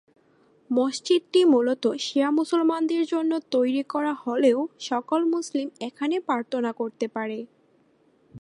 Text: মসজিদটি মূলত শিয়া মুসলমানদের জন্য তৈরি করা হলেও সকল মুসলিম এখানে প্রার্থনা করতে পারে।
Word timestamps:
মসজিদটি 0.69 1.41
মূলত 1.45 1.83
শিয়া 1.97 2.29
মুসলমানদের 2.31 3.03
জন্য 3.05 3.31
তৈরি 3.51 3.83
করা 3.83 4.13
হলেও 4.23 4.59
সকল 4.79 5.19
মুসলিম 5.25 5.67
এখানে 5.79 6.15
প্রার্থনা 6.19 6.71
করতে 6.71 7.05
পারে। 7.07 7.39